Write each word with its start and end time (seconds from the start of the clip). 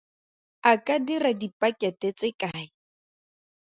A 0.71 0.73
ka 0.85 0.95
dira 1.05 1.31
dipakete 1.41 2.07
tse 2.17 2.29
kae? 2.41 2.65